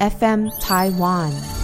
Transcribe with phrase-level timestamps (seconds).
[0.00, 1.63] FM Taiwan。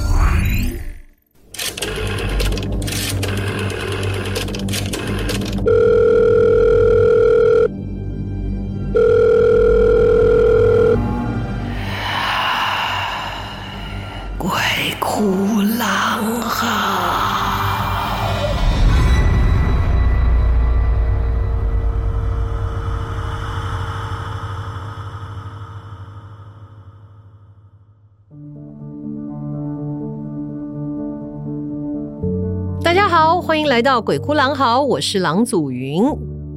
[33.81, 36.05] 来到《鬼哭狼嚎》，我是郎祖云。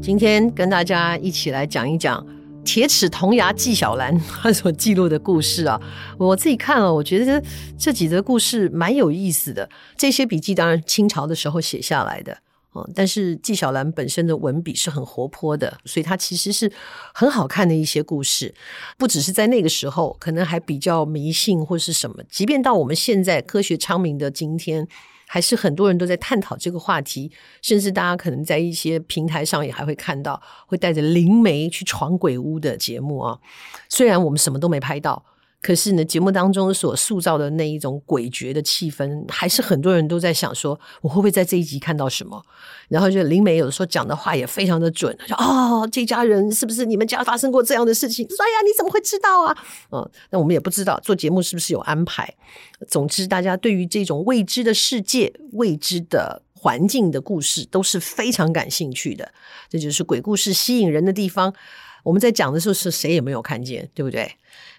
[0.02, 2.22] 今天跟大家一起来讲一讲
[2.66, 5.80] 铁齿铜牙纪晓岚他所记录的故事啊。
[6.18, 7.42] 我自己看了，我觉得
[7.80, 9.70] 这几则故事蛮有意思的。
[9.96, 12.38] 这些笔记当然清朝的时候写下来的，
[12.94, 16.70] 但是纪晓岚本身的文笔是很活泼的，所以他其实是
[17.14, 18.54] 很好看的一些故事。
[18.98, 22.18] 不只是在那个时候，可能还比较迷信或是什么。
[22.30, 24.86] 即便到我们现在科学昌明的今天。
[25.28, 33.40] 还是很多人都在探讨这个话题，甚至大家可能在一些平台上也还会看到会带着灵媒去闯鬼屋的节目啊。
[33.90, 35.24] 虽然我们什么都没拍到。
[35.64, 42.46] 可是呢，节目当中所塑造的那一种诡谲的气氛，还是很多人都在想说，我会不会在这一集看到什么？
[42.90, 48.28] 然后就灵媒有的时候讲的话也非常的准，说哦，这家人是不是你们家发生过这样的事情？
[48.28, 49.58] 说哎呀，你怎么会知道啊？
[49.94, 52.36] 嗯，那我们也不知道做节目是不是有安排。
[52.90, 59.32] 总之，大家对于这种未知的世界、未知的环境的故事都是非常感兴趣的。
[59.70, 61.54] 这就是鬼故事吸引人的地方。
[62.04, 64.30] 我们在讲的时候是谁也没有看见，对不对？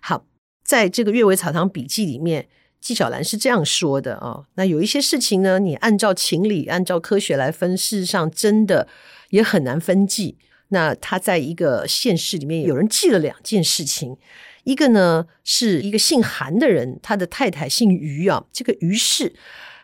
[0.02, 0.22] 好。
[0.64, 2.48] 在这个《阅微草堂笔记》里面，
[2.80, 8.88] 纪晓岚是这样说的啊、那有一些事情呢，你按照情理、按照科学来分，事实上真的
[9.30, 10.38] 也很难分记。
[10.68, 14.16] 那他在一个县市里面，有人记了两件事情，
[14.64, 18.44] 一个呢是一个姓韩的人，他的太太姓于啊。
[18.52, 19.34] 这个于氏，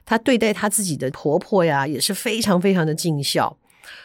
[0.04, 3.56] 他对待他自己的婆婆呀，也是非常非常的尽孝。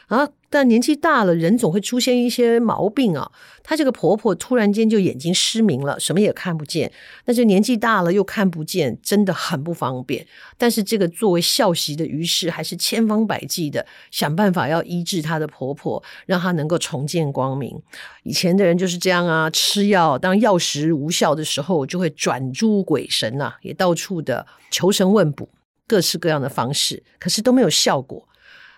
[0.08, 3.32] 啊，但年纪大了，人总会出现一些毛病啊。
[3.64, 6.92] 她这个婆婆突然间就眼睛失明了，什么也看不见。
[7.26, 10.26] 那就年纪大了又看不见，真的很不方便。
[10.58, 17.82] 但是这个作为孝媳的于氏，还是千方百计的想办法要医治她的婆婆，让她能够重见光明。
[18.24, 25.50] 以前的人就是这样啊，吃药当药食无效的时候，就会转诸鬼神啊，也到处的求神问卜，
[25.88, 28.28] 各式各样的方式，可是都没有效果。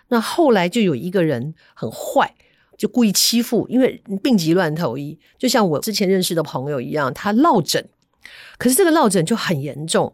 [0.09, 2.33] 那后来就有一个人很坏，
[2.77, 7.85] 就故意欺负，因为病急乱投医，就像我之前认识的朋友一样，他落枕，
[8.57, 10.13] 可是这个落枕就很严重。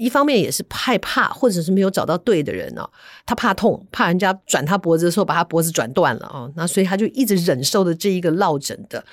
[0.00, 2.88] 一方面也是害怕，或者是没有找到对的人哦，
[3.26, 9.04] 他怕痛，怕人家转他脖子的时候把他脖子转断了啊，那所以他就一直忍受着这一个落枕的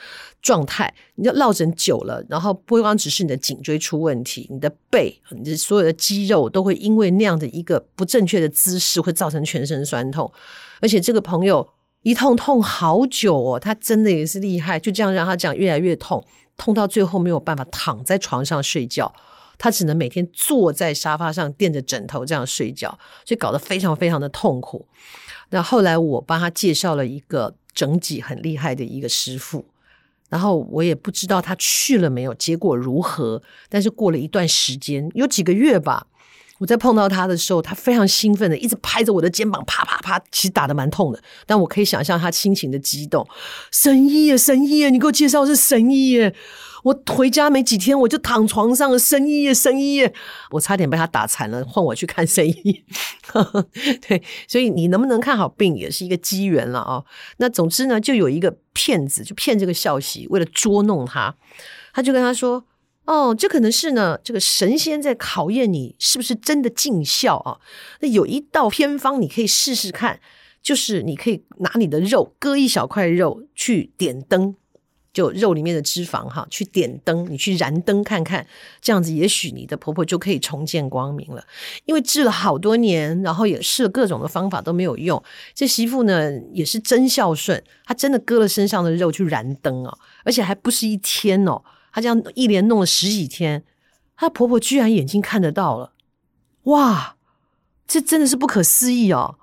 [0.41, 0.93] 状态。
[1.15, 10.31] 你要落枕久了，然后不光只是你的颈椎出问题，你的背，你的所有的肌肉都会因为那样的一个不正确的姿势，会造成全身酸痛。
[10.79, 11.67] 而且这个朋友
[12.03, 16.23] 一痛痛好久哦，他真的也是厉害，就这样让他这样越来越痛，
[16.55, 19.13] 痛到最后没有办法躺在床上睡觉。
[19.57, 22.89] 他只能每天坐在沙发上垫着枕头这样睡觉，
[23.25, 24.85] 所以搞得非常非常的痛苦。
[25.49, 29.65] 那后来我帮他介绍了一个整脊很厉害的一个师傅，
[30.29, 33.41] 然后我也不知道他去了没有，结果如何。
[33.69, 36.07] 但是过了一段时间，有几个月吧。
[36.59, 43.23] 我在碰到他的时候，他非常兴奋的一直拍着我的肩膀，啪啪啪，其实打得蛮痛的，但我可以想象他心情的激动。
[43.71, 46.33] 神医耶，神医耶，你给我介绍是神医耶！
[46.87, 50.13] 我回家没几天，我就躺床上了，神医耶，神医耶！
[50.51, 52.83] 我差点被他打残了，换我去看神医。
[54.07, 57.03] 对，所以你能不能看好病也是一个机缘了啊。
[57.37, 61.35] 那总之呢，就有一个骗子，就骗这个孝媳，为了捉弄他，
[61.93, 62.63] 他就跟他说。
[63.05, 67.57] 哦，这可能是呢，这个神仙在考验你是不是真的尽孝啊。
[68.01, 70.19] 那有一道偏方，你可以试试看，
[70.61, 74.55] 就是你可以拿你的肉割一小块肉去点灯，
[75.17, 78.45] 就肉里面的脂肪哈，去点灯，你去燃灯看看，
[78.79, 81.43] 这样子也许你的婆婆就可以重见光明了。
[81.85, 85.23] 因为治了好多年，然后也试了各种的方法都没有用，
[85.55, 91.63] 这媳妇呢也是真孝顺，她真的割了身上的肉去燃灯啊，而且还不是一天哦。
[91.91, 93.63] 她这样一连弄了十几天，
[94.15, 95.93] 她婆婆居然眼睛看得到了，
[96.65, 97.15] 哇，
[97.87, 99.39] 这真的是不可思议哦。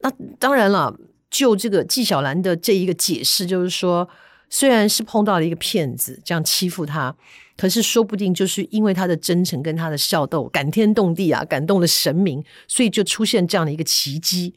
[0.00, 0.96] 那当然了，
[1.30, 4.08] 就这个纪晓岚的这一个解释，就是说，
[4.50, 7.14] 虽然是碰到了一个骗子这样欺负她，
[7.56, 14.54] 可是说不定就是因为她的真诚跟她的孝道感天动地啊，感动了神明，所以就出现这样的一个奇迹，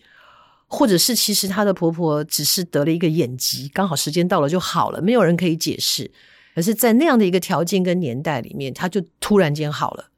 [0.68, 6.10] 或者是其实她的婆婆只是得了一个眼疾，刚好时间到了就好了，没有人可以解释。
[6.54, 10.10] 可是，在那样的一个条件跟年代里面，她就突然间好了，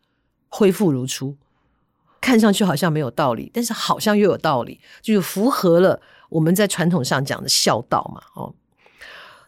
[0.50, 1.38] 恢复如初，
[2.20, 8.22] 看上去好像没有道理，但是好像又有道理，就是符合了我们在传统上讲的孝道嘛。
[8.34, 8.56] 哦，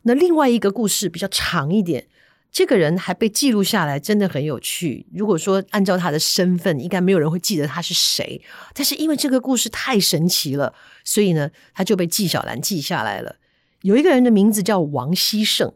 [0.08, 2.08] 那另外一个故事比较长一点。
[2.52, 5.06] 这个人还被记录下来，真的很有趣。
[5.14, 8.42] 如果说按照他的身份，应该没有人会记得他是谁。
[8.74, 10.74] 但是因为这个故事太神奇了，
[11.04, 13.36] 所以呢，他就被纪晓岚记下来了。
[13.82, 15.74] 有一个人的名字叫王希圣，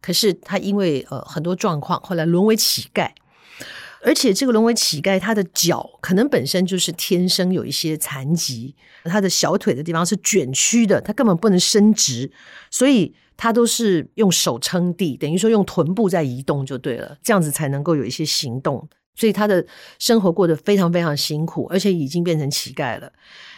[0.00, 3.10] 可是他因为呃很多状况，后来沦为乞丐。
[4.04, 12.30] 而且这个沦为乞丐，他的脚可能本身就是天生有一些残疾，他的小腿的地方是卷曲的，他根本不能伸直，
[12.70, 13.14] 所以。
[13.34, 18.88] 他都是用手撑地，等于说用臀部在移动就对了，这样子才能够有一些行动。
[19.16, 19.66] 所以他的
[19.98, 23.10] 生活过得非常非常辛苦，而且已经变成乞丐了。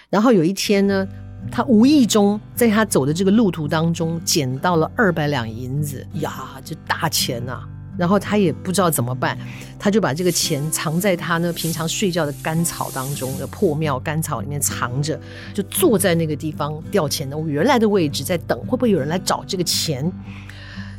[0.09, 1.07] 然后有一天呢，
[1.51, 7.69] 他无意中在他走的这个路途当中捡到了二百两银子，呀，这大钱啊！
[7.97, 9.39] 然后他也不知道怎么办，
[9.79, 15.19] 他就把这个钱藏在他呢平常睡觉的干草当中的破庙干草里面藏着，
[15.53, 20.11] 就坐在那个地方掉钱的我原来的位置，在等会不会有人来找这个钱。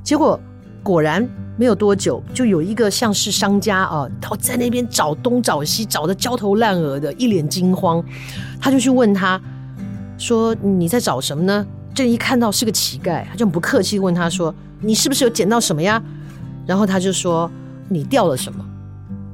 [0.03, 0.39] 结果
[0.83, 1.27] 果然
[1.57, 8.03] 没有多久，就有一个像是商家啊，他在那边找东找西，找得焦头烂额的，一脸惊慌。
[8.61, 9.41] 他就去问他
[10.17, 16.01] 说：“你在找什么呢？”这一看到是个乞丐，他就不客气问他说：“你是不是有捡到什么呀？”
[16.65, 17.49] 然后他就说
[17.87, 18.65] ：“你掉了什么？”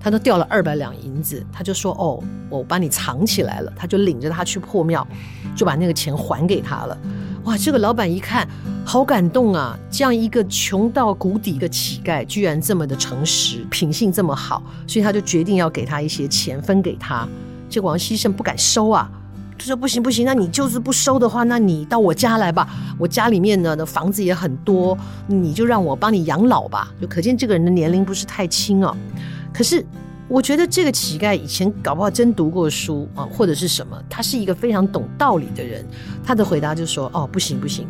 [0.04, 1.45] 他都掉了二百两银子。
[1.51, 5.07] 他就说：“哦，我把你藏起来了。”他就领着他去破庙，
[5.56, 6.98] 就把那个钱还给他了。
[7.44, 8.48] 哇，这个老板一看，
[8.86, 9.78] 好感动啊！
[9.89, 17.28] 这样一个穷到谷底的乞丐，居然这么的诚实，品性这么好，所以他就决定要给他一些钱分给他。
[17.69, 19.10] 这王希圣不敢收啊。
[19.65, 22.67] 说不行不行，那你就是不收的话，那你到我家来吧。
[22.97, 24.97] 我家里面呢的房子也很多，
[25.27, 26.91] 你就让我帮你养老吧。
[27.01, 28.95] 就可见这个人的年龄不是太轻哦。
[29.53, 29.85] 可是
[30.27, 35.85] 我觉得这个乞丐以前搞不好真读过书啊，或者是什么，他是一个非常懂道理的人。
[36.23, 37.87] 他的回答就说：哦，不行不行，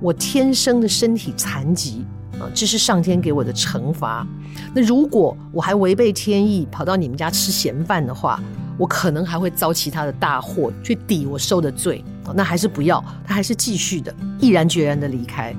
[0.00, 2.04] 我天生的身体残疾
[2.40, 4.26] 啊，这是上天给我的惩罚。
[4.74, 8.40] 那如果我还违背天意，跑到你们家吃闲饭的话。
[8.82, 15.54] 我可能还会遭其他的大祸去抵我受的罪，那还是不要，他还是继续的，毅然决然的离开。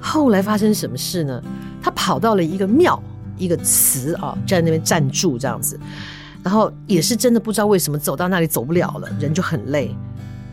[0.00, 1.42] 后来发生什么事呢？
[1.82, 2.98] 他跑到了一个庙，
[3.36, 5.78] 一个祠啊，在那边暂住这样子，
[6.42, 9.94] 然后也是真的不知道为什么走到那里走不了了，人就很累。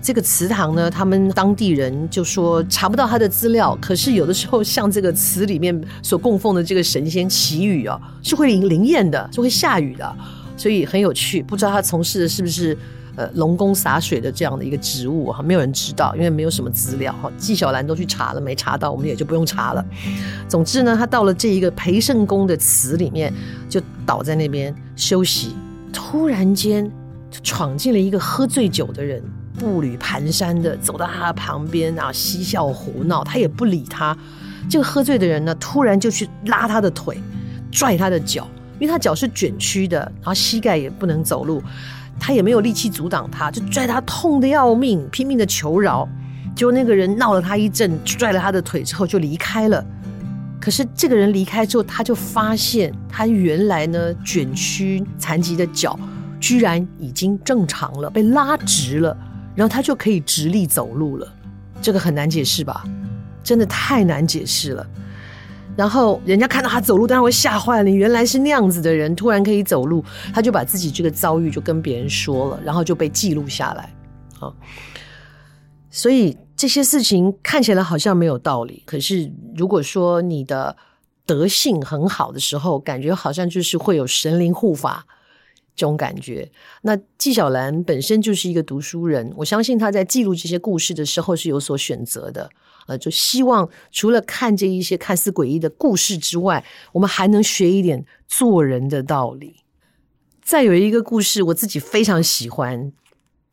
[0.01, 10.15] 这个祠堂呢，他们当地人就说查不到他的资料，可是有的时候像这个祠里面所供奉的这个神仙祈雨啊，是会灵灵验的，是会下雨的。
[10.61, 12.77] 所以很有趣，不知道他从事的是不是
[13.15, 17.31] 呃龙宫洒水的这样的一个职务哈，没有人知道，因为没有什么资料哈。
[17.35, 19.83] 纪晓岚都去查了，没查到，我们也就不用查了。
[20.47, 23.33] 总之呢，他到了这一个培圣宫的祠里面，
[23.67, 25.55] 就倒在那边休息。
[25.91, 26.87] 突然间，
[27.31, 29.19] 就闯进了一个喝醉酒的人，
[29.57, 34.15] 步履蹒跚的走到他的旁边啊，嬉笑胡闹，他也不理他。
[34.69, 37.19] 这个喝醉的人呢，突然就去拉他的腿，
[37.71, 38.47] 拽他的脚。
[38.81, 41.61] 因为他脚是卷曲的，然后膝盖也不能走路，
[42.19, 46.09] 他也没有力气阻挡他，就拽他痛得要命，拼命的求饶。
[46.55, 49.85] 结果那个人闹了他一阵，拽了他的腿之后就离开了。
[50.59, 55.99] 可是这个人离开之后，他就发现他原来呢卷曲残疾的脚
[56.39, 59.15] 居然已经正常了，被拉直了，
[59.53, 61.31] 然后他就可以直立走路了。
[61.83, 62.83] 这个很难解释吧？
[63.43, 64.87] 真的太难解释了。
[65.77, 67.89] 然后人家看到他走路，当然会吓坏了。
[67.89, 73.93] 你原来是那样子的人，突然可以走路，他就把自己这个遭遇就跟别人说了，然后就被记录下来。
[74.39, 74.53] 啊，
[75.89, 80.75] 所以这些事情看起来好像没有道理，可是如果说你的
[81.25, 85.05] 德性很好的时候，感觉好像就是会有神灵护法。
[85.75, 86.51] 这种感觉，
[86.83, 92.49] 那纪晓岚本身就是一个读书人，我相信他在记录这些故事的时候是有所选择的，
[92.87, 99.63] 呃，就希望除了看这一些看似诡异的故事之外，我们还能学一点做人的道理。
[100.43, 102.91] 再有一个故事，我自己非常喜欢，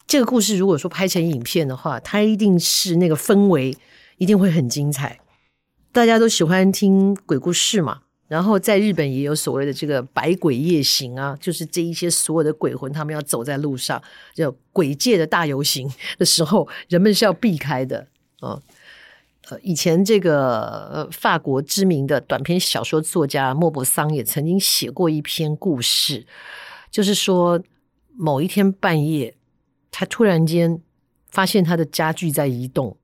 [0.06, 3.76] 这个故事如果说拍成影片的话，它一定是那个氛围
[4.16, 5.20] 一定会很精彩。
[5.92, 8.00] 大家都喜欢听鬼故事嘛。
[8.28, 14.00] 然后在日本也有所谓的这个百鬼夜行啊，就是这一些所有的鬼魂，他们要走在路上，
[14.34, 18.06] 就鬼界的大游行的时候，人们是要避开的
[18.40, 18.60] 啊。
[19.48, 26.26] 呃，以前这个呃法国知名的短篇小说作家莫泊桑也曾经写过一篇故事，
[26.90, 27.58] 就是说
[28.14, 29.34] 某一天半夜，
[29.90, 30.82] 他突然间
[31.30, 32.98] 发现他的家具在移动，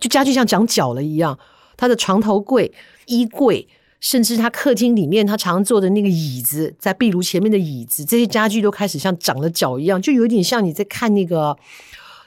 [0.00, 1.38] 就家具像长脚了一样，
[1.76, 2.72] 他的床头柜、
[3.04, 3.68] 衣柜。
[4.02, 11.56] 甚至他客厅里面他常坐的那个椅子，在壁炉前面的椅子，这些家具都开始像长了脚一样，就有点像你在看那个。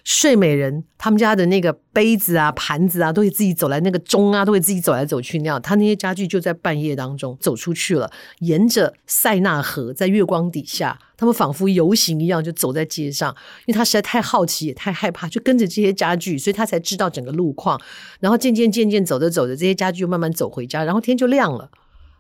[0.06, 5.60] 睡美人他们家的那个杯子啊、盘子啊，都会自己走来；那个钟啊，都会自己走来走去那样。
[5.60, 13.36] 他那些家具就在半夜当中走出去了，沿着塞纳河，在月光底下，他们仿佛游行一样，就走在街上。
[13.66, 17.82] 因为他实在太好奇，也太害怕，就跟着这些家具，所以他才知道整个路况。
[18.20, 21.72] 然后渐渐渐渐走着走着，这些家具就慢慢走回家，然后天就亮了。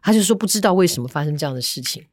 [0.01, 2.03] 他就说不知道为什么发生这样的事情。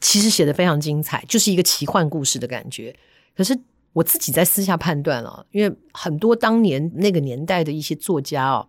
[0.00, 2.96] 其实写得非常精彩，就是一个奇幻故事的感觉。
[3.36, 3.58] 可是。
[3.94, 8.68] 我自己在私下判断了，因为很多当年那个年代的一些作家哦，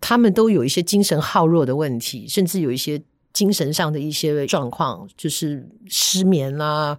[0.00, 6.98] 他们都有一些精神耗弱的问题，甚至有一些精神上的一些状况，就是失眠啊，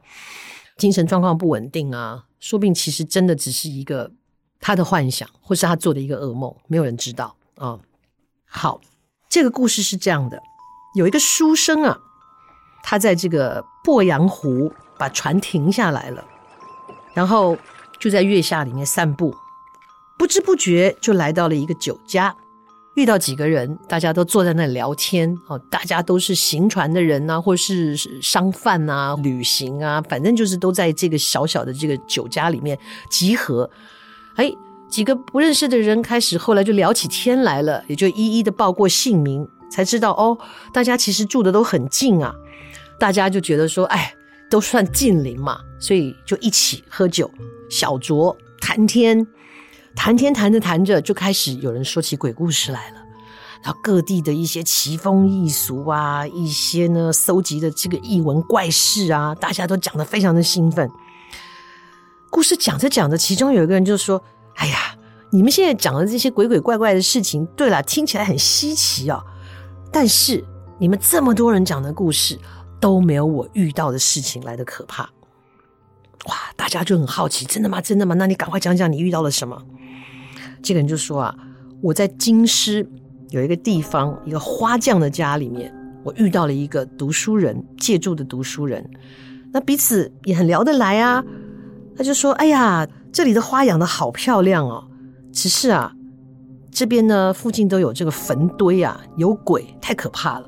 [0.77, 4.12] 精神状况不稳定啊，说不定其实真的只是一个
[4.60, 7.80] 他的幻想，或是他做的一个噩梦，没有人知道啊、
[8.46, 8.82] 好，
[9.30, 10.38] 这个故事是这样的：
[10.96, 11.98] 有一个书生啊，
[12.84, 16.27] 他在这个鄱阳湖把船停下来了。
[17.18, 17.58] 然后
[17.98, 19.36] 就在月下里面散步，
[20.20, 22.36] 不知不觉就来到了一个酒家，
[22.94, 25.36] 遇到几个人，大家都坐在那聊天。
[25.48, 32.78] 哦，大家都是行船的人呐，或是商贩啊、旅行啊，反正就是都在这个小小的这个酒家里面
[33.10, 33.68] 集合。
[34.36, 34.54] 哎，
[34.88, 40.38] 几个不认识的人开始后来就聊起天来了，也就一一的报过姓名，才知道哦，
[40.72, 42.32] 大家其实住的都很近啊。
[43.00, 44.14] 大家就觉得说，哎。
[44.50, 47.30] 都算近邻嘛，所以就一起喝酒、
[47.70, 49.27] 小酌、谈天，
[49.96, 52.98] 谈天谈着谈着，就开始有人说起鬼故事来了。
[53.63, 60.89] 然后各地的一些奇风异俗啊，一些呢搜集的这个异闻怪事啊，大家都讲得非常的兴奋。
[62.30, 64.24] 故事讲着讲着，其中有一个人就说
[64.56, 64.96] ：“哎呀，
[65.32, 69.22] 你们现在讲的这些鬼鬼怪怪的事情，对了，听起来很稀奇啊，
[69.92, 70.46] 但是
[70.80, 72.39] 你们这么多人讲的故事。”
[72.80, 75.04] 都没有我遇到的事情来得可怕，
[76.28, 76.36] 哇！
[76.56, 77.80] 大家就很好奇，真的吗？
[77.82, 78.14] 真的吗？
[78.16, 79.62] 那你赶快讲讲你遇到了什么？
[80.62, 81.36] 这个人就说啊，
[81.82, 82.88] 我在京师
[83.30, 88.88] 有一个地方，一个花匠的家里面，我遇到了一个读书人，借住的读书人，
[89.52, 91.24] 那彼此也很聊得来啊。
[91.96, 94.88] 他就说：“哎呀，这里的花养得好漂亮哦，
[95.32, 95.94] 只是啊，
[96.72, 100.48] 这边呢附近都有这个坟堆啊，有鬼，太可怕了。”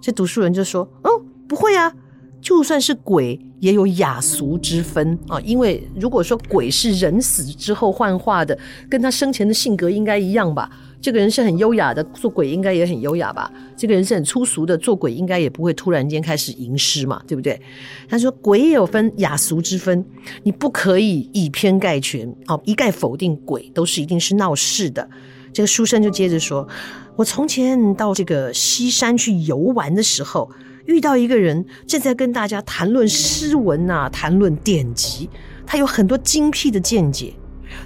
[0.00, 1.10] 这读书人就说：“嗯。”
[1.48, 1.92] 不会啊，
[2.40, 5.40] 就算是鬼也有雅俗之分啊。
[5.40, 10.70] 因为如果说鬼是人死之后幻化的，跟他生前的性格应该一样吧？
[11.00, 13.52] 这个人是很优雅的，做鬼应该也很优雅吧？
[13.76, 17.60] 这个人是很粗俗的，做鬼应该也不会突然间开始吟诗嘛，对不对？
[18.08, 20.04] 他说鬼也有分雅俗之分，
[20.42, 25.08] 你不可以以偏概全，哦，一概否定鬼都是一定是闹事的。
[25.52, 26.66] 这个书生就接着说
[27.14, 30.50] ：“我从前到这个西山去游玩的时候。”
[30.86, 35.28] 遇到一个人正在跟大家谈论诗文啊，谈论典籍，
[35.66, 37.34] 他有很多精辟的见解，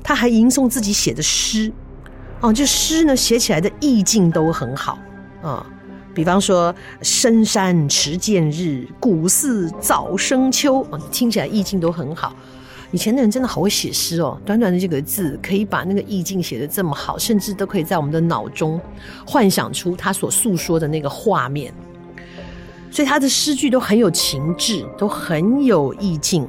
[0.02, 1.72] 他还吟诵自己写的诗，
[2.40, 4.98] 哦，这诗呢写起来的意境都很好
[5.42, 5.66] 啊，
[6.14, 12.34] 比方说“深山迟见日，古寺早生秋”，啊，听起来意境都很好。
[12.92, 18.80] 以前的人真的好会写诗哦，短短的几个字可以把那个意境写得这么好，甚至都可以在我们的脑中
[19.24, 21.72] 幻想出他所诉说的那个画面。
[22.90, 26.46] 所以他的诗句都很有情致，都很有意境。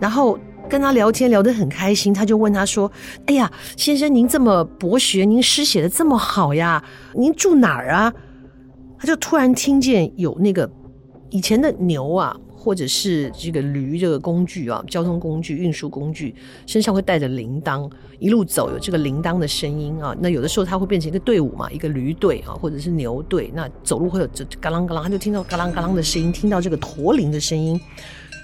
[0.00, 2.90] 然后跟他聊天聊得很开心，他就问他说
[3.26, 6.82] ：“哎呀，先生您这么博学，您诗写的这么好呀，
[7.14, 8.12] 您住哪儿啊？”
[8.98, 10.70] 他就突然听见有那个
[11.30, 12.36] 以前的牛啊。
[12.66, 16.34] 或者是这个驴这个工具啊，交通工具、运输工具，
[16.66, 20.12] 身上会带着铃铛，一路走有这个铃铛的声音啊。
[20.18, 23.52] 那有的时候它会变成一个队伍嘛，一个驴队啊，或者是牛队。
[23.54, 27.80] 那走路会有这嘎啷嘎啷，他就听到嘎啷嘎啷的声音，听到这个驼铃的声音。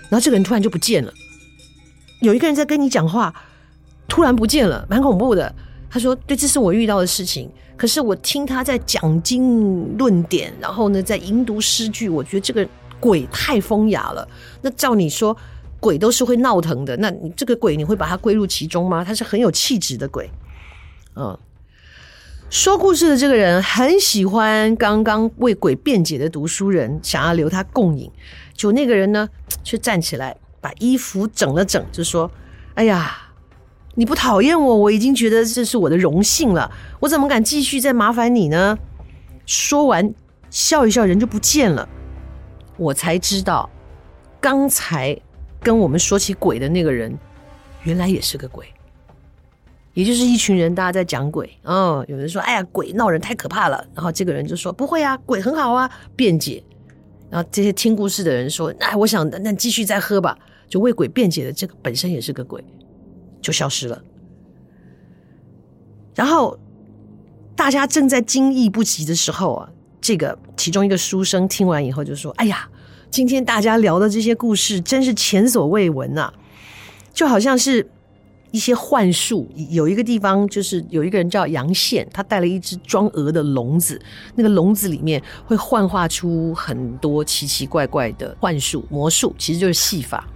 [0.08, 1.12] 然后这个人突然就不见了。
[2.20, 3.34] 有一个人在跟你讲话，
[4.06, 5.52] 突然不见了，蛮恐怖的。
[5.90, 7.50] 他说：“对，这是我遇到的事情。
[7.76, 12.64] 可是我听他在讲经论典，然后呢，在吟读诗句，我觉得这个。”
[13.02, 14.28] 鬼太风雅了，
[14.60, 15.36] 那照你说，
[15.80, 19.04] 鬼都是会闹腾的，那你这个鬼你会把它归入其中吗？
[19.04, 20.30] 他是很有气质的鬼，
[21.16, 21.36] 嗯。
[22.48, 28.10] 说故事的这个人很喜欢刚刚为鬼辩解的读书人，想要留他共饮。
[28.52, 29.26] 就那个人呢，
[29.64, 32.30] 却站起来把衣服整了整，就说
[32.76, 33.16] ：“哎呀，
[33.94, 38.78] 你不讨厌我，我已经觉得这是我的荣幸了，我怎么敢继续再麻烦你呢？”
[39.46, 40.14] 说完，
[40.50, 41.88] 笑一笑，人就不见了。
[42.82, 43.70] 我才知道，
[44.40, 45.16] 刚才
[45.60, 47.16] 跟我们说起鬼的那个人，
[47.84, 48.66] 原来也是个鬼。
[49.94, 56.64] 也就是一群人大家在讲鬼哦，有人说：“哎呀，鬼闹人太可怕了。”然后这个人就说：“不会啊，鬼很好啊。”辩解。
[57.28, 62.64] 然后这些听故事的人说：“哎，我想那继续再喝吧。”就为鬼辩解的这个本身也是个鬼，
[63.42, 64.02] 就消失了。
[66.14, 66.58] 然后
[67.54, 69.68] 大家正在惊异不及的时候啊，
[70.00, 72.66] 这个其中一个书生听完以后就说：“哎呀，
[73.12, 76.32] 今天大家聊的这些故事真是前所未闻呐，
[77.12, 77.86] 就好像是。”
[78.52, 83.98] 一些幻术，有一个地方就是有一个人叫杨宪，他带了一只装鹅的笼子，
[84.34, 90.28] 那个笼子里面会幻化出很多奇奇怪怪的幻术、魔术，其实就是戏法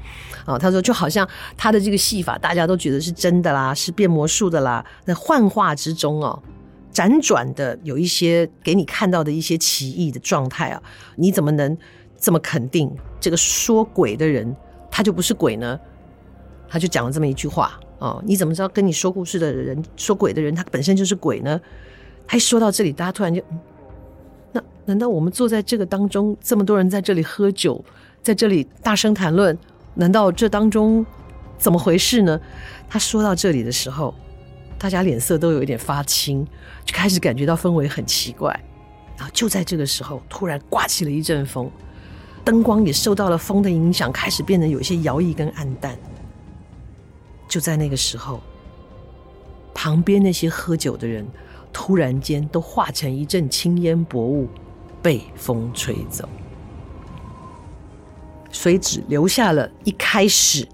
[0.47, 0.57] 啊。
[0.59, 1.29] 他说，就好像
[1.59, 4.83] 他的这个戏法，大家都觉得是真的啦，是变魔术的啦。
[5.05, 6.43] 那幻化之中哦，
[6.95, 10.83] 辗转的有一些给你看到的一些奇异的状态啊，
[11.17, 11.77] 你怎么能
[12.19, 14.55] 这么肯定这个说鬼的人
[14.91, 15.79] 他就不是鬼呢？
[16.69, 17.79] 他就讲了这么一句话。
[17.99, 21.61] 哦，你怎么知道跟你说故事的人说鬼的人他本身就是鬼呢？
[22.27, 23.43] 他一说到这里，大家突然就，
[24.53, 27.83] 那难道我们坐在这个当中，这么多人在这里喝酒，
[28.23, 29.57] 在这里大声谈论，
[29.95, 31.07] 难道这当中
[31.57, 32.39] 怎么回事呢？
[32.89, 34.15] 他说到这里的时候，
[34.79, 36.47] 大家脸色都有一点发青，
[36.85, 38.53] 就开始感觉到氛围很奇怪。
[39.17, 41.71] 然后就在这个时候，突然刮起了一阵风，
[42.47, 45.99] 灯光也受到了风的影响，开始变得有些摇曳跟暗淡。
[47.49, 48.41] 就在那个时候，
[49.75, 51.27] 旁边那些喝酒的人
[51.73, 54.49] 突然间都化成一阵青烟薄雾，
[55.03, 56.29] 被风吹走，
[58.53, 60.69] 所以只留下了一开始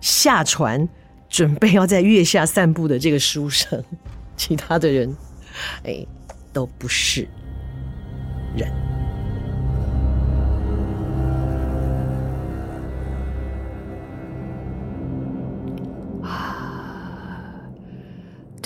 [0.00, 0.88] 下船
[1.28, 3.82] 准备要在月下散步的这个书生，
[4.36, 5.16] 其他的人，
[5.82, 6.06] 哎，
[6.52, 7.26] 都不是
[8.56, 8.85] 人。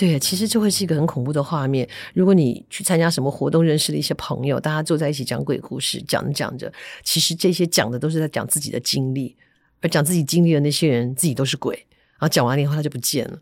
[0.01, 1.87] 对，其实这会是一个很恐怖的画面。
[2.15, 9.37] 如果你去参加什么活动，认识了一些朋友，大家坐在一起讲鬼故事，讲着讲着，其实这些讲的都是在讲自己的经历，
[9.79, 11.75] 而讲自己经历的那些人，自己都是鬼。
[12.13, 13.41] 然后讲完了以后，他就不见了。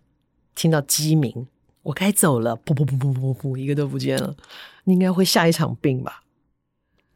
[0.54, 1.48] 听到鸡鸣，
[1.84, 4.36] 我该走了，噗噗噗噗噗噗，一个都不见了。
[4.84, 6.24] 你应该会下一场病吧？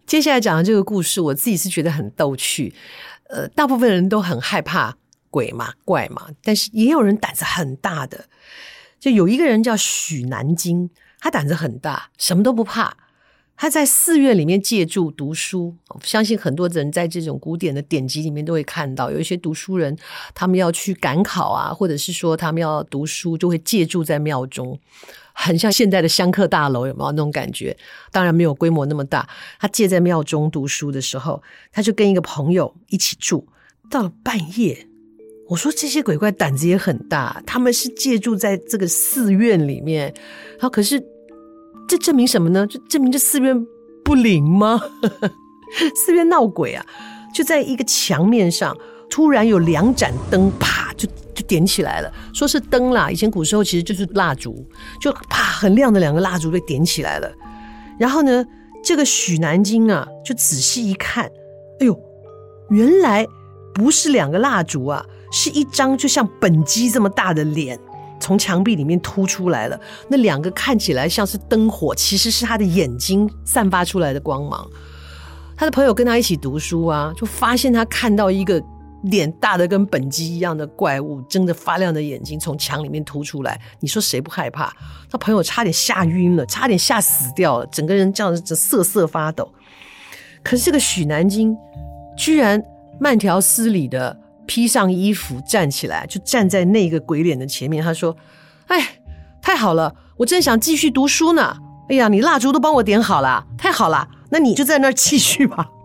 [0.06, 2.74] 接下来讲的这个故事，我自己是觉得很逗趣。
[3.28, 4.98] 呃，大部分人都很害怕
[5.30, 8.30] 鬼嘛、怪嘛，但是也有人胆子很大的。
[9.04, 10.89] 就有一个人叫许南京，
[11.20, 12.96] 他胆子很大，什么都不怕。
[13.58, 19.94] 他在寺院里面借住读书，相信很多人在这种古典的典籍里面都会看到，有一些读书人，
[20.34, 24.80] 他们要去赶考啊，或者是说他们要读书，就会借住在庙中，
[25.34, 27.76] 很像现在的香客大楼，有没有那种感觉？
[28.10, 29.28] 当然没有规模那么大。
[29.60, 33.50] 他借在庙中读书的时候，他就跟一个朋友一起住，
[33.89, 34.88] 到了半夜。
[35.47, 40.06] 我说这些鬼怪胆子也很大，他们是借住在这个寺院里面，
[40.51, 41.01] 然后可是
[41.88, 42.65] 这证明什么呢？
[42.65, 43.65] 就证明这寺院
[44.03, 44.82] 不灵吗？
[45.95, 46.86] 寺院闹鬼啊！
[47.36, 48.75] 就在一个墙面上，
[49.10, 52.12] 突然有两盏灯，啪就就点起来了。
[52.34, 54.65] 说是灯啦，以前古时候其实就是蜡烛，
[55.01, 57.29] 就啪很亮的两个蜡烛被点起来了。
[57.99, 58.45] 然后呢，
[58.84, 61.25] 这个许南京啊，就仔细一看，
[61.79, 61.99] 哎呦，
[62.69, 63.27] 原来
[63.73, 65.06] 不是两个蜡烛啊。
[65.34, 67.78] 是一张就像本鸡这么大的脸，
[68.19, 69.78] 从墙壁里面凸出来了。
[70.08, 74.63] 那两个看起来像是灯火，其实是他的眼睛散发出来的光芒。
[75.58, 78.63] 他的朋友跟他一起读书啊，就发现他看到一个
[79.06, 83.60] 脸大的跟本鸡一样的怪物，睁着发亮的眼睛从墙里面凸出来。
[83.80, 84.72] 你说谁不害怕？
[85.10, 89.52] 他朋友差点吓晕了，差点吓死掉了，整个人这样子瑟瑟发抖。
[90.43, 91.58] 可是这个许南京
[92.15, 92.63] 居然
[93.00, 94.19] 慢条斯理的。
[94.45, 97.84] 披上衣服站起来，就站在那个鬼脸的前面。
[97.84, 98.15] 他说
[98.67, 98.99] ：“哎，
[99.41, 101.58] 太好了，我正想继续读书呢。
[101.89, 104.08] 哎呀，你蜡烛都帮我点好了，太好了。
[104.29, 105.69] 那你就在那儿继续吧。”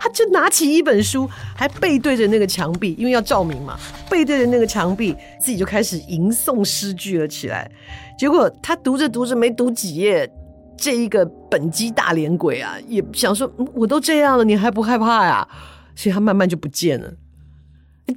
[0.00, 3.78] 他就拿起一本书，还背对着那个墙壁，因为要照明嘛，
[4.10, 7.70] 背对着那个墙壁，自己就开始吟诵诗句了起来。
[8.18, 10.30] 结果他读着读着没读几页，
[10.76, 15.48] 这一个本鸡大脸鬼啊，也想说：“我都这样了，你还不害怕呀？”
[15.96, 17.10] 所以他慢慢就不见了。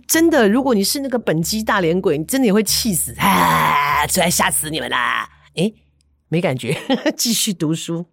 [0.07, 3.13] 真的，如果你是那个本鸡大脸鬼，你真的也会气死！
[3.19, 5.29] 啊，出来吓死你们啦！
[5.55, 5.73] 诶，
[6.29, 6.77] 没感觉，
[7.15, 8.05] 继续读书。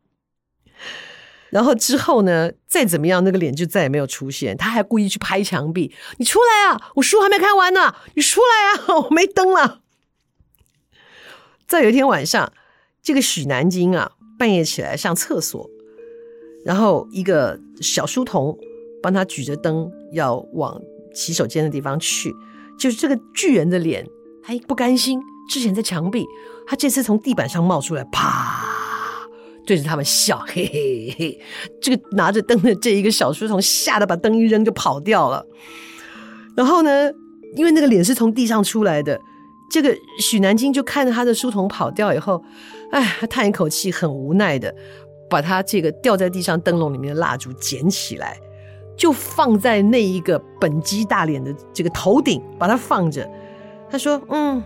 [1.50, 4.56] 然后之后呢，再怎么样，那个脸就再也没有出现。
[4.56, 7.94] 他还故意去拍墙壁：“你出来啊，我书还没看完呢！
[8.14, 9.82] 你出来啊， 我没灯了。”
[11.68, 12.52] 再有一天晚上，
[13.02, 15.68] 这个许南京啊，半夜起来上厕所，
[16.64, 18.58] 然后一个小书童
[19.02, 20.80] 帮他举着灯要往。
[21.14, 22.34] 洗手间的地方去，
[22.78, 24.06] 就是这个巨人的脸
[24.42, 26.26] 还不甘心，之前在墙壁，
[26.66, 28.64] 他这次从地板上冒出来，啪，
[29.66, 31.40] 对着他们笑，嘿嘿嘿。
[31.80, 35.44] 这个拿着灯的这一个小书童吓得把灯一扔就跑掉了。
[36.56, 37.10] 然后呢，
[37.56, 39.20] 因为那个脸是从地上出来的，
[39.70, 42.42] 这个许南京就看着他的书童跑掉以后，
[42.90, 44.74] 哎，他叹一口气，很无奈的
[45.30, 48.38] 把他这个掉在地上灯笼里面的蜡烛捡起来，
[48.96, 53.28] 就放在那一个本鸡大脸的这个头顶，把它放着。
[53.90, 54.62] 他说：“嗯，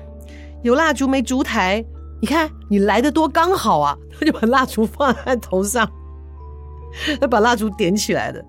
[0.62, 1.84] 有蜡烛没烛台，
[2.20, 5.90] 你看你来的多刚好啊！” 他就把蜡烛放在头上，
[7.20, 8.44] 他把蜡烛点起来的。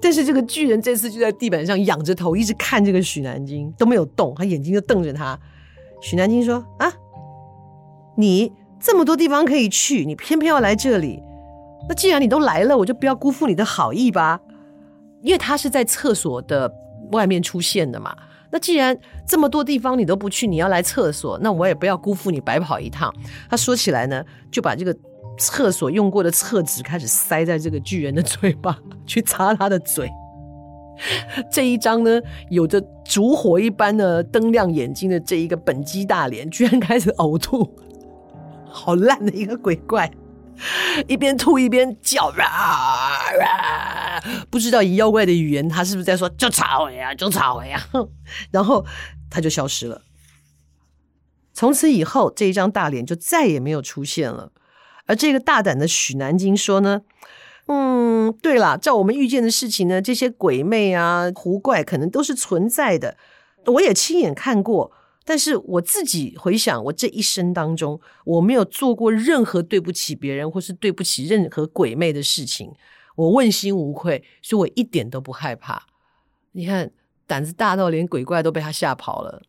[0.00, 5.38] 但是这个巨人这次就在地板上仰着头，一直看这个许南京都没有动，他眼睛就瞪着他。
[6.00, 6.92] 许南京说：“啊，
[8.16, 11.22] 你这么多地方可以去，你偏偏要来这里。
[11.88, 14.40] 那既然你都来了，我就不要辜负你的好意吧。
[15.22, 16.72] 因为他是在厕所的
[17.12, 18.16] 外面出现的嘛。
[18.50, 23.14] 那既然这么多地方你都不去，你要来厕所，那我也不要辜负你白跑一趟。”
[23.48, 24.96] 他说起来呢，就把这个。
[25.38, 30.10] 厕所用过的厕纸开始塞在这个巨人的嘴巴， 去擦他的嘴。
[31.50, 37.66] 这一张呢，有着烛火一般的灯亮眼睛的这一个本鸡大脸，居然开始呕吐，
[38.68, 40.10] 好烂的一个鬼怪，
[41.06, 42.32] 一边吐一边叫，
[44.50, 47.82] 不知道以妖怪的语言，他是不是在说“就吵呀，就吵呀”？
[48.50, 48.84] 然后
[49.30, 50.02] 他就消失了。
[51.52, 54.52] 从此以后，这一张大脸就再也没有出现了。
[55.06, 57.02] 而这个大胆的许南京说呢，
[57.66, 63.16] 嗯，对了，照我们遇见的事情呢，这些鬼魅啊、狐怪可能都是存在的，
[63.66, 64.92] 我也亲眼看过。
[65.30, 72.72] 但是我自己回想，我这一生当中，我没有做过任何对不起别人或是对不起任何鬼魅的事情，
[73.14, 75.86] 我问心无愧，所以我一点都不害怕。
[76.50, 76.90] 你看，
[77.28, 79.40] 胆子大到连鬼怪都被他吓跑了。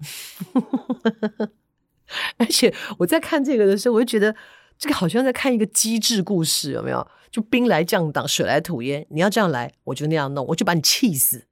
[2.38, 4.36] 而且我在看这个的时候，我就觉得。
[4.78, 7.08] 这个好像在看一个机智故事，有没有？
[7.30, 9.06] 就兵来将挡，水来土掩。
[9.12, 11.46] 你要这样来，我就那样弄，我就把你气死。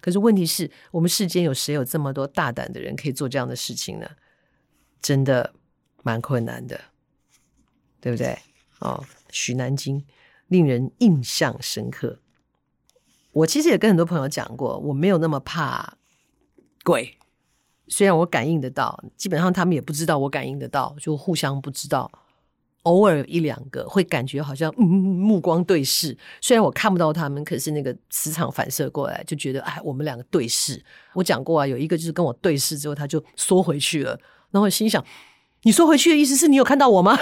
[0.00, 4.08] 可是问题是我们世间有谁有这么多大胆的人可以做这样的事情呢？
[5.00, 5.54] 真的
[6.02, 6.80] 蛮困难的，
[8.00, 8.38] 对不对？
[8.80, 10.04] 哦，许南京
[10.48, 12.18] 令人印象深刻。
[13.32, 15.98] 我其实也跟很多朋友讲过，我没有那么怕
[16.82, 17.18] 鬼。
[17.88, 22.10] 虽然我感应得到，基本上他们也不知道我感应得到，就互相不知道。
[22.86, 30.80] 偶尔一两个会感觉好像嗯目光对视，虽然我看不到他们，可是那个磁场反射过来，就觉得哎，我们两个对视。
[31.12, 34.16] 我讲过啊，有一个就是跟我对视之后，他就缩回去了。
[34.52, 35.04] 然后心想，
[35.62, 37.18] 你缩回去的意思是你有看到我吗？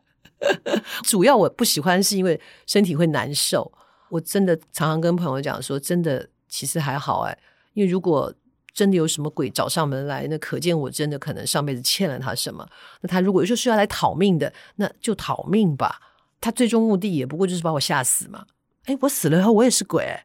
[1.04, 3.70] 主要我不喜欢是因为身体会难受。
[4.08, 7.38] 我真的常常跟朋友讲说，真的其实还好哎，
[7.74, 8.32] 因为如果。
[8.72, 10.26] 真的有什么鬼找上门来？
[10.28, 12.68] 那可见我真的可能上辈子欠了他什么。
[13.00, 16.00] 那他如果说是要来讨命的，那就讨命吧。
[16.40, 18.46] 他最终目的也不过就是把我吓死嘛。
[18.84, 20.20] 哎，我死了以后我也是鬼，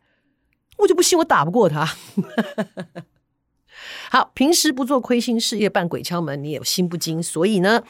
[0.78, 1.86] 我就不信我打不过他。
[4.10, 7.22] 好，平时不做亏心事，夜半鬼敲门，你也心不惊。
[7.22, 7.84] 所以呢，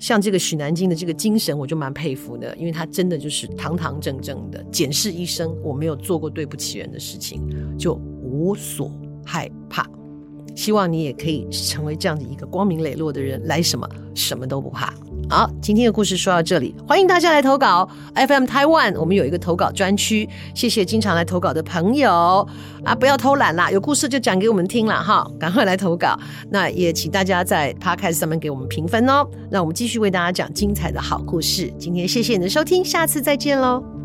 [0.00, 7.40] 像这个许南京的这个精神，我就蛮佩服的，因为他真的就是堂堂正正的检视一生，我没有做过对不起人的事情，
[7.78, 8.92] 就无所
[9.24, 9.88] 害怕。
[10.58, 14.92] 希望你也可以成为这样的一个光明磊落的人，来什么什么都不怕。
[15.30, 17.88] 好，今天的故事说到这里，欢迎大家来投稿。
[18.14, 22.44] FM Taiwan，我们有一个投稿专区，谢谢经常来投稿的朋友
[22.82, 26.18] 啊，不要偷懒啦，有故事就讲给我们听了哈，赶快来投稿。
[26.50, 31.72] 那也请大家在 Podcast 上面给我们评分哦，让我们继续为大家讲精彩的好故事。
[31.78, 33.97] 今天谢谢你的收听，下次再见喽。